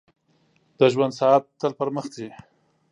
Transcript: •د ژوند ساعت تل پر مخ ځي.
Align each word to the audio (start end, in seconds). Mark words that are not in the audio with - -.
•د 0.79 0.81
ژوند 0.93 1.13
ساعت 1.19 1.43
تل 1.59 1.71
پر 1.79 1.89
مخ 1.95 2.05
ځي. 2.15 2.29